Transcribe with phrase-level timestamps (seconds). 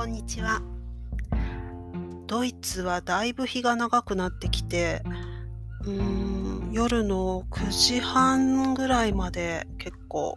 [0.00, 0.62] こんにちは。
[2.26, 5.02] ドイツはだいぶ日が長くなってきて、
[5.84, 10.36] うーん夜の9時半ぐらいまで結構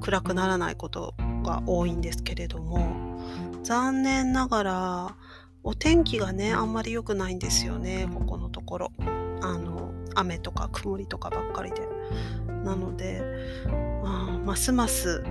[0.00, 1.14] 暗くならないこと
[1.44, 3.20] が多いんですけれども、
[3.62, 5.16] 残念ながら
[5.62, 8.92] お天気がね、あんまり良くないんですよね、ここのところ。
[9.42, 11.82] あの、雨とか曇りとかばっかりで。
[12.64, 13.20] なので、
[14.06, 15.22] あますます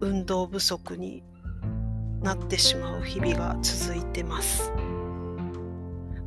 [0.00, 1.22] 運動不足に
[2.26, 4.72] なってしまう日々が続いてます。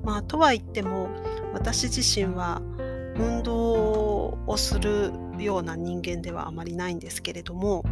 [0.02, 1.09] まあ、とは言っても
[1.53, 2.62] 私自身は
[3.17, 7.84] 運動をするような人間ではあまりないんですけれども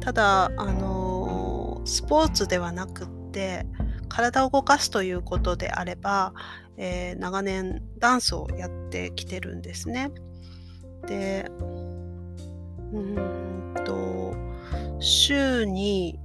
[0.00, 3.66] ただあのスポーツではなくって
[4.08, 6.32] 体を動かすということであれば、
[6.78, 10.10] えー、長年ダンスをやってきてるんですね。
[11.06, 11.46] で
[12.92, 14.34] うんと
[14.98, 16.18] 週に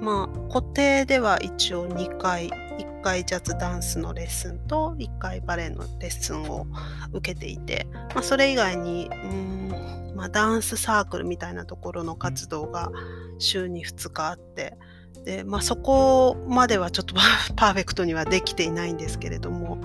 [0.00, 6.66] まあ固定では一応2回1回ジャズダンスのレッスンと1回バレエのレッスンを
[7.12, 12.90] 受けていて、まあ、それ以外にうん、まあ、ダンスサークルみたいなところの活動が
[13.38, 14.76] 週に2日あって
[15.24, 17.14] で、まあ、そこまではちょっと
[17.56, 19.78] パーフェクトにはできていないんですけれども、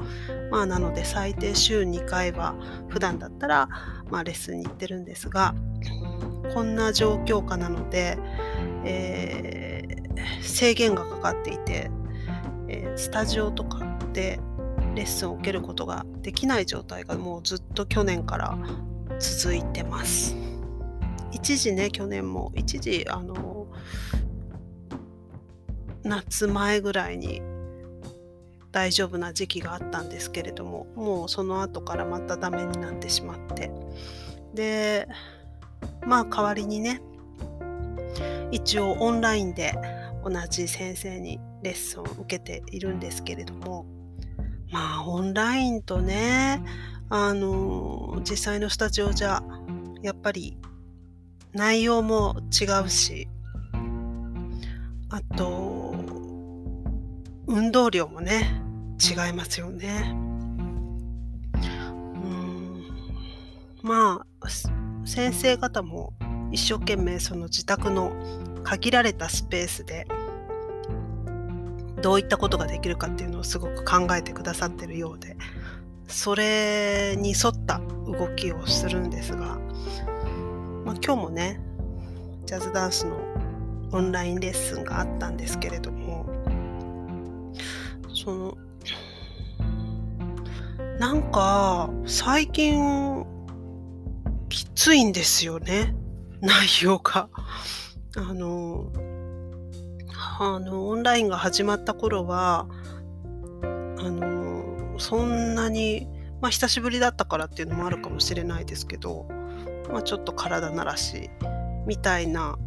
[0.51, 2.55] まあ、なので最低週2回は
[2.89, 3.69] 普段だったら、
[4.09, 5.55] まあ、レッスンに行ってるんですが
[6.53, 8.17] こんな状況下なので、
[8.85, 9.34] え
[10.55, 11.91] 制限がかかっていて、
[12.69, 14.39] えー、スタジオとかで
[14.95, 18.57] レッスンを受けることができない状態がもうずっと去年から
[19.19, 20.33] 続いてます。
[21.33, 23.67] 一時ね去年も一時あの
[26.03, 27.41] 夏前ぐらいに
[28.71, 33.71] 大丈夫な時期があったんですけれどももうその後からまたダメになってしまって
[34.53, 35.09] で
[36.05, 37.01] まあ代わりにね
[38.51, 39.73] 一応オンラインで
[40.25, 43.85] 同じ先生にレッスンを受けているんですけれども
[44.71, 46.63] まあオンラインとね
[47.09, 49.43] あの実際のスタジオじゃ
[50.01, 50.57] やっぱり
[51.53, 53.27] 内容も違うし
[55.09, 55.93] あと
[57.45, 58.59] 運動量もね
[58.99, 60.11] 違いますよね。
[61.53, 62.83] うん
[63.83, 64.49] まあ
[65.05, 66.13] 先生方も
[66.51, 68.11] 一生懸命その自宅の
[68.63, 70.07] 限られたスペースで
[72.05, 75.35] どういったことができるかっていうのをすごく考えてくださってるようで
[76.07, 79.57] それに沿った動きをするんですが、
[80.85, 81.59] まあ、今日もね
[82.45, 83.17] ジャズダンスの
[83.91, 86.27] オンラインレッスンがあったんですけれども
[88.13, 88.57] その
[90.99, 93.25] なんか最近
[94.49, 95.95] きついんですよね
[96.39, 97.29] 内容が。
[98.17, 98.91] あの、
[100.37, 102.67] あの、オンラインが始まった頃は、
[103.63, 103.67] あ
[104.09, 106.09] の、そんなに、
[106.41, 109.27] まあ、久しぶりだったからっていうのもあるかもしれないですけど、
[109.89, 111.29] まあ、ちょっと体慣らし
[111.85, 112.57] みたいな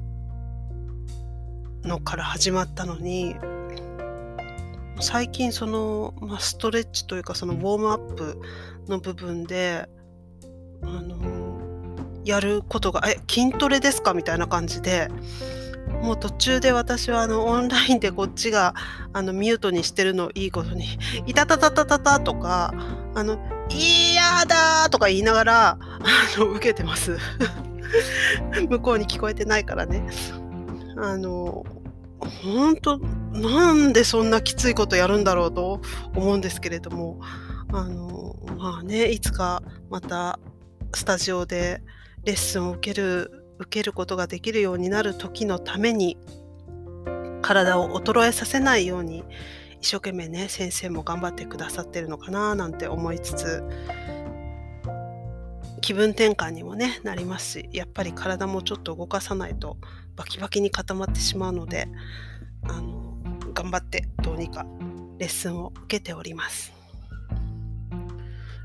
[1.84, 3.36] のから始まったのに、
[5.00, 8.40] 最近その、まあ、ストレッチというかそのウォームアップ
[8.88, 9.88] の部分で、
[10.82, 11.18] あの、
[12.24, 14.12] やることが、え、筋トレですか？
[14.14, 15.08] みたいな感じで、
[16.02, 18.74] もう途中で私はあのオンラインでこっちが
[19.12, 22.72] あのミュートにしてるのをいいことに、いたたたたたたとか、
[23.14, 23.38] あの、
[23.70, 25.78] いやだとか言いながら、あ
[26.38, 27.18] の、受けてます。
[28.68, 30.06] 向こうに聞こえてないからね。
[30.96, 31.64] あの、
[32.42, 32.98] 本当
[33.32, 35.80] なんでそんなきついことやるんだろうと
[36.14, 37.20] 思うんですけれども、
[37.72, 40.38] あの、まあね、いつかまた
[40.94, 41.82] スタジオで
[42.24, 46.16] レッスンを受ける受けることができるようになる時のために
[47.42, 49.24] 体を衰えさせないように
[49.80, 53.62] 一生懸命ね先生も頑張ってくださってるのかななんて思いつつ
[55.80, 59.78] 気分転換にもねなりますしやっぱり体もちょっと動かさないと
[60.16, 61.88] バキバキに固まってしまうので
[62.64, 63.16] あの
[63.54, 64.66] 頑張ってどうにか
[65.18, 66.72] レッスンを受けております。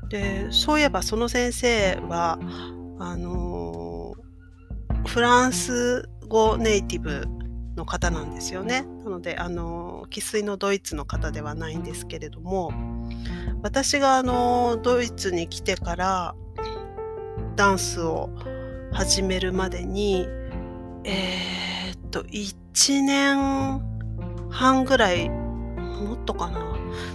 [0.08, 2.38] でそういえばその先生は
[2.98, 4.14] あの
[5.06, 7.26] フランス語ネイティブ
[7.76, 8.82] の方なんですよね。
[9.04, 12.72] なので、あの生粋のドイツの方ではないんですけれども、
[13.62, 16.34] 私があのドイツに来てから
[17.56, 18.30] ダンスを
[18.92, 20.26] 始めるまでに、
[21.04, 23.80] えー、っと、1年
[24.50, 26.60] 半ぐらい、もっとかな。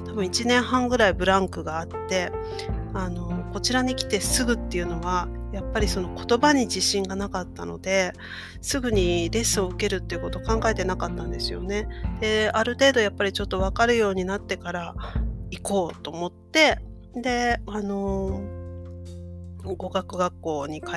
[0.05, 2.31] 多分1年半ぐらいブランクがあって、
[2.93, 8.13] あのこちらに来てすぐっていうのはやっぱりその言葉に自信がなかったので
[8.61, 11.87] すぐにレッスンを受けるっていうことを考えてなかったんですよね。
[12.19, 14.95] である程度やっぱりちょっと分かるようになってから
[15.49, 16.79] 行こうと思って
[17.15, 18.41] であの
[19.63, 20.91] 語学学校に通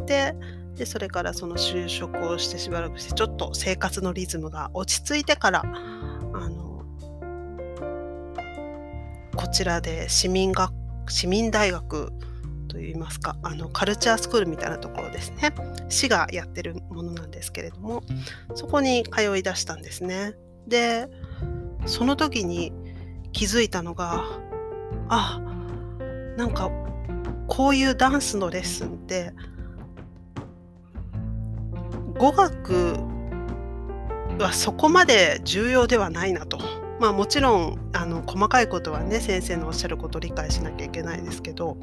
[0.00, 0.34] って
[0.76, 6.84] でそれからその就職をしてしばらくしてちょっと生活のリズムが落ち着いてからあの
[9.36, 10.72] こちらで市民学
[11.10, 12.12] 市民大学
[12.68, 15.52] といいますかあのカルチャースクールみたいなところですね
[15.88, 18.02] 市がやってるものなんですけれども
[18.54, 20.34] そこに通い出したんですね
[20.66, 21.08] で
[21.86, 22.72] その時に
[23.32, 24.24] 気づいたのが
[25.08, 25.40] あ
[26.36, 26.70] なんか
[27.46, 29.32] こういうダンスのレッスンって
[32.18, 32.98] 語学
[34.38, 36.58] はそこまで重要ではないなと。
[37.00, 41.76] まあもちろんあの細かいことはね先生のおっしゃることを理解しなきゃいけないですけど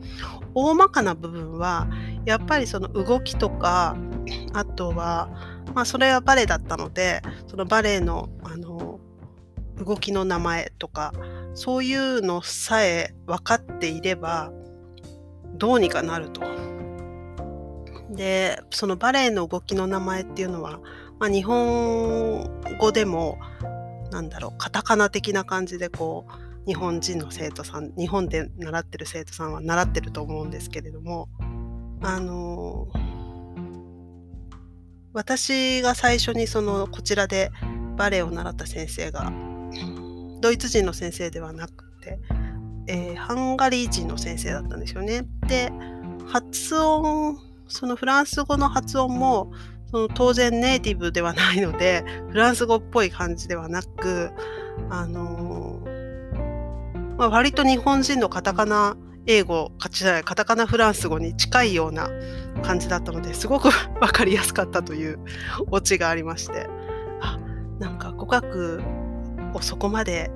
[0.54, 1.88] 大まかな部分は
[2.26, 3.96] やっぱりその動きとか
[4.54, 5.30] あとは
[5.74, 9.00] まあそれはバレエだったのでそのバレエのあの
[9.78, 11.14] 動きの名前とか
[11.54, 14.52] そういうのさえ分かっていれば
[15.58, 16.42] どうにかなると。
[18.12, 20.80] でそのバレエの動きの名前っていうのは、
[21.20, 23.38] まあ、日本語でも
[24.16, 31.28] なんだろうカタカナ的な感じでこう日本人の生徒さん日本で習ってる生徒さんは習ってると思うんですけれども
[32.02, 32.88] あの
[35.12, 37.52] 私が最初にそのこちらで
[37.98, 39.34] バレエを習った先生が
[40.40, 42.18] ドイツ人の先生ではなくて、
[42.88, 45.26] えー、ハンガリー人の先生だったんですよね。
[45.48, 45.74] で
[46.26, 47.38] 発音
[47.68, 49.52] そのフランス語の発音も
[49.96, 54.30] その当然ネイティブではないのでフランス語っぽい感じではなく
[54.90, 59.90] あのー、まあ、割と日本人のカタカナ英語カ
[60.36, 62.10] タカナフランス語に近いような
[62.62, 63.70] 感じだったのですごく
[64.02, 65.20] 分かりやすかったという
[65.72, 66.68] オチがありまして。
[67.22, 67.40] あ
[67.80, 68.84] なんか語学
[69.54, 70.30] をそこまで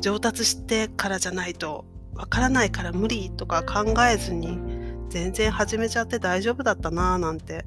[0.00, 1.84] 上達してからじゃないと
[2.14, 4.58] わからないから無理とか考えずに
[5.10, 7.66] 全然始めちゃって大丈夫だったなぁなんて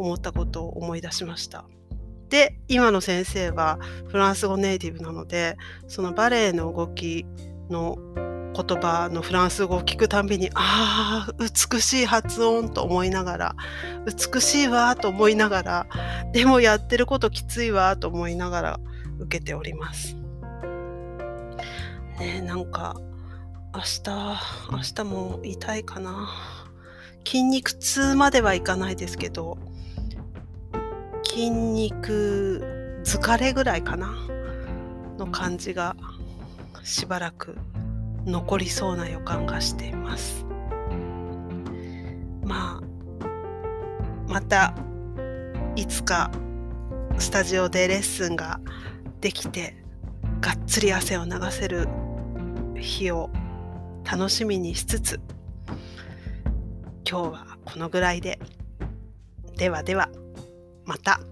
[0.00, 1.64] 思ったことを思い出しました。
[2.28, 5.56] で今の先生はフランス語ネイティブなので
[5.88, 7.26] そのバレエの動き
[7.68, 7.98] の
[8.54, 13.56] 言葉のフランス語を聞くたびにああ美しい発音と思いながら
[14.32, 15.86] 美しいわと思いながら
[16.32, 18.80] でもやってることきついわと思いながら
[19.18, 20.16] 受けております。
[22.18, 22.96] ねなんか
[23.74, 24.10] 明日
[24.70, 26.28] 明日も痛いかな
[27.24, 29.58] 筋肉痛まではいかないですけど
[31.32, 34.12] 筋肉疲れぐらいかな。
[35.16, 35.94] の感じが
[36.82, 37.56] しばらく
[38.26, 40.44] 残りそうな予感がしています。
[42.42, 42.82] まあ
[44.26, 44.74] また
[45.76, 46.32] いつか
[47.18, 48.60] スタジオでレッスンが
[49.20, 49.76] できて
[50.40, 51.86] がっつり汗を流せる
[52.76, 53.30] 日を
[54.10, 55.20] 楽しみにしつつ
[57.08, 58.40] 今日はこのぐらいで。
[59.56, 60.08] ではでは
[60.90, 61.29] また。